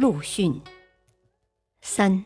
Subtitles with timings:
[0.00, 0.60] 陆逊。
[1.82, 2.24] 三。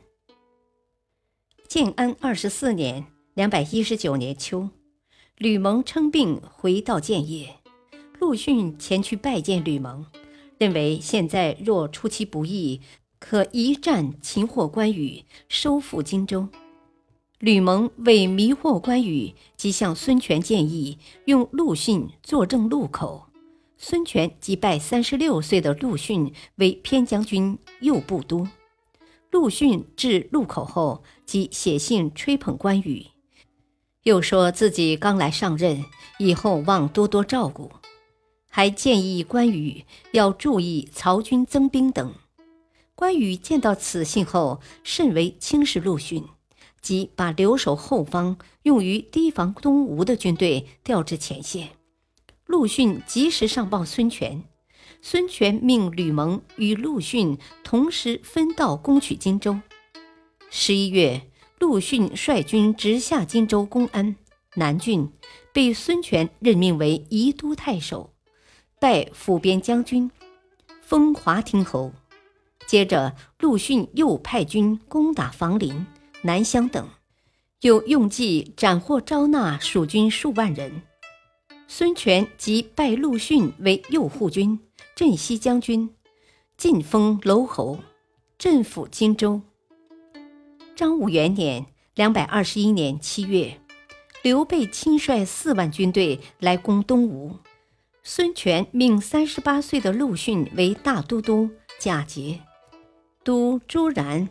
[1.66, 4.68] 建安二十四年（两百一十九年秋），
[5.38, 7.60] 吕蒙称病回到建业，
[8.20, 10.04] 陆逊前去拜见吕蒙，
[10.58, 12.82] 认为现在若出其不意，
[13.18, 16.50] 可一战擒获关羽，收复荆州。
[17.38, 23.31] 吕蒙为迷惑关羽，即向孙权建议用陆逊坐镇路口。
[23.84, 28.46] 孙权即拜三十六岁的陆逊为偏将军、右部都。
[29.28, 33.06] 陆逊至路口后，即写信吹捧关羽，
[34.04, 35.84] 又说自己刚来上任，
[36.20, 37.72] 以后望多多照顾，
[38.48, 42.14] 还建议关羽要注意曹军增兵等。
[42.94, 46.24] 关羽见到此信后，甚为轻视陆逊，
[46.80, 51.70] 即把留守后方、用于提防东吴的军队调至前线。
[52.62, 54.44] 陆逊及时上报孙权，
[55.00, 59.58] 孙权命吕蒙与陆逊同时分道攻取荆州。
[60.48, 61.22] 十一月，
[61.58, 64.14] 陆逊率军直下荆州公安
[64.54, 65.10] 南郡，
[65.52, 68.14] 被孙权任命为宜都太守，
[68.78, 70.08] 拜辅边将军，
[70.82, 71.92] 封华亭侯。
[72.68, 75.84] 接着，陆逊又派军攻打房陵、
[76.22, 76.88] 南乡等，
[77.62, 80.82] 又用计斩获招纳蜀军数万人。
[81.74, 84.60] 孙权即拜陆逊为右护军、
[84.94, 85.88] 镇西将军，
[86.58, 87.78] 晋封楼侯，
[88.36, 89.40] 镇抚荆州。
[90.76, 91.64] 张武元年
[91.96, 93.58] （两百二十一年）七月，
[94.20, 97.36] 刘备亲率四万军队来攻东吴，
[98.02, 101.48] 孙权命三十八岁的陆逊为大都督，
[101.80, 102.40] 假节，
[103.24, 104.28] 督朱然、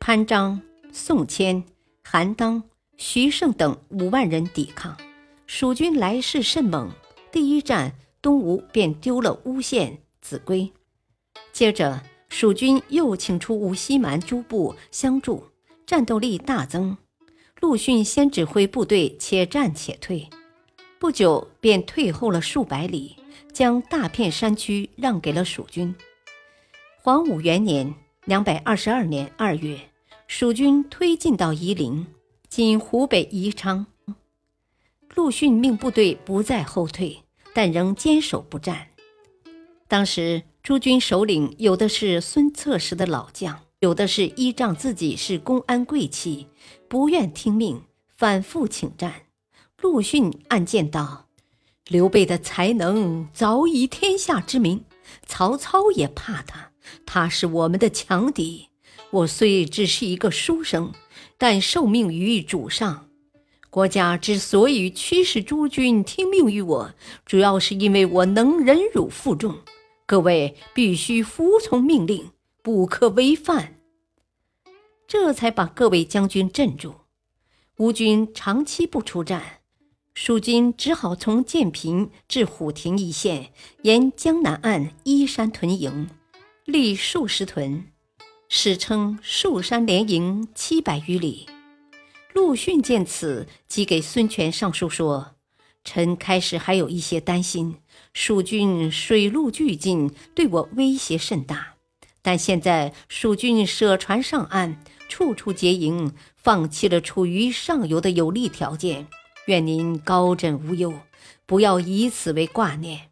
[0.00, 1.62] 潘璋、宋谦、
[2.02, 2.64] 韩当、
[2.96, 4.96] 徐盛等五万人抵抗。
[5.52, 6.92] 蜀军来势甚猛，
[7.32, 10.70] 第一战东吴便丢了乌县、秭归。
[11.52, 15.42] 接着，蜀军又请出吴西蛮诸部相助，
[15.84, 16.96] 战斗力大增。
[17.60, 20.30] 陆逊先指挥部队且战且退，
[21.00, 23.16] 不久便退后了数百里，
[23.52, 25.92] 将大片山区让给了蜀军。
[27.02, 27.92] 黄武元年
[28.24, 29.80] （两百二十二年）二月，
[30.28, 32.06] 蜀军推进到夷陵
[32.48, 33.84] （今湖北宜昌）。
[35.14, 38.88] 陆逊命部队不再后退，但仍坚守不战。
[39.88, 46.46] 当时诸军首领有的是孙策时的老将，有的是依仗自己是公安贵戚，
[46.88, 47.82] 不愿听命，
[48.16, 49.22] 反复请战。
[49.82, 51.26] 陆逊暗见道
[51.88, 54.84] ：“刘备的才能早已天下知名，
[55.26, 56.70] 曹操也怕他，
[57.04, 58.68] 他是我们的强敌。
[59.10, 60.92] 我虽只是一个书生，
[61.36, 63.08] 但受命于主上。”
[63.70, 66.92] 国家之所以驱使诸军听命于我，
[67.24, 69.58] 主要是因为我能忍辱负重。
[70.06, 72.32] 各位必须服从命令，
[72.62, 73.76] 不可违反。
[75.06, 76.96] 这才把各位将军镇住。
[77.76, 79.60] 吴军长期不出战，
[80.14, 83.52] 蜀军只好从建平至虎亭一线，
[83.82, 86.10] 沿江南岸依山屯营，
[86.64, 87.86] 立数十屯，
[88.48, 91.46] 史称“数山连营”七百余里。
[92.32, 95.36] 陆逊见此，即给孙权上书说
[95.84, 97.78] ：“臣开始还有一些担心，
[98.12, 101.74] 蜀军水陆俱进，对我威胁甚大。
[102.22, 109.08] 但现在蜀军舍船上岸，处处结营，放弃了处于上游的有利条件。
[109.46, 110.92] 愿您高枕无忧，
[111.46, 113.10] 不要以此为挂念。”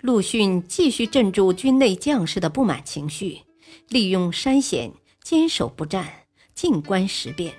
[0.00, 3.42] 陆逊继续镇住军内将士的不满情绪，
[3.88, 4.92] 利用山险，
[5.22, 7.52] 坚守不战，静观时变。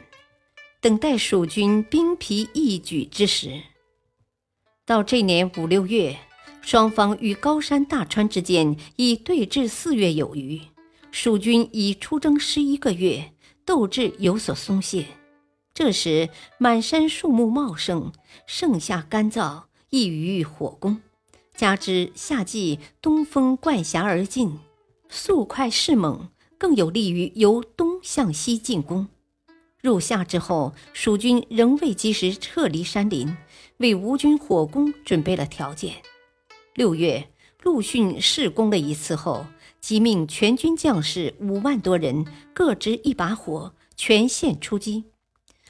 [0.87, 3.61] 等待蜀军兵疲易举之时，
[4.85, 6.17] 到这年五六月，
[6.61, 10.61] 双方与高山大川之间已对峙四月有余，
[11.11, 13.33] 蜀军已出征十一个月，
[13.65, 15.07] 斗志有所松懈。
[15.73, 18.13] 这时满山树木茂盛，
[18.45, 21.01] 盛夏干燥，易于火攻，
[21.53, 24.57] 加之夏季东风贯峡而进，
[25.09, 29.09] 速快势猛，更有利于由东向西进攻。
[29.87, 33.37] 入夏之后，蜀军仍未及时撤离山林，
[33.77, 36.03] 为吴军火攻准备了条件。
[36.73, 37.29] 六月，
[37.63, 39.45] 陆逊试攻了一次后，
[39.79, 45.05] 即命全军将士五万多人各执一把火，全线出击。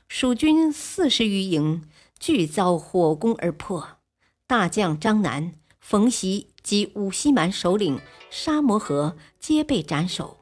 [0.08, 1.84] 蜀军四十余营
[2.18, 4.00] 俱遭火攻而破。
[4.48, 8.00] 大将张南、冯习及五溪蛮首领
[8.32, 10.38] 沙摩河皆被斩首。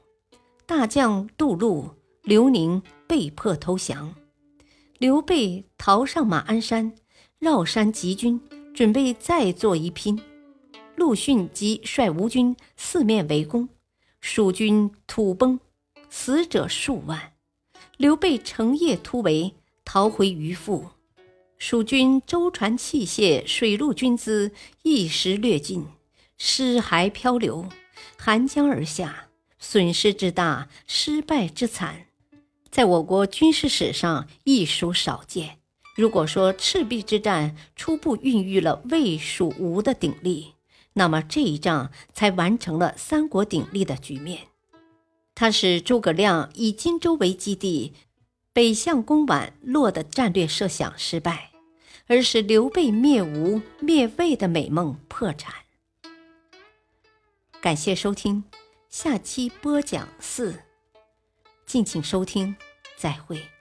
[0.66, 1.90] 大将杜陆、
[2.26, 4.16] 刘宁被迫投降。
[4.98, 6.94] 刘备逃上马鞍山，
[7.38, 8.42] 绕山集军，
[8.74, 10.20] 准备再做一拼。
[10.96, 13.70] 陆逊即率吴军四面围攻，
[14.22, 15.60] 蜀军土崩，
[16.10, 17.34] 死者数万。
[17.98, 20.88] 刘备乘夜突围，逃回鱼腹。
[21.60, 24.52] 蜀军舟船器械、水陆军资
[24.82, 25.86] 一时掠尽，
[26.40, 27.70] 尸骸漂流，
[28.18, 29.28] 寒江而下，
[29.60, 32.05] 损失之大，失败之惨，
[32.76, 35.60] 在我国军事史上亦属少见。
[35.96, 40.56] 如果说赤壁之战初步孕育了魏、蜀、吴的鼎立，
[40.92, 44.48] 那么这一仗才完成了三国鼎立的局面。
[45.36, 47.94] 它是诸葛亮以荆州为基地，
[48.52, 51.52] 北向攻宛洛的战略设想失败，
[52.08, 55.54] 而使刘备灭吴灭魏的美梦破产。
[57.62, 58.44] 感谢收听，
[58.90, 60.60] 下期播讲四，
[61.66, 62.56] 敬请收听，
[62.96, 63.55] 再会。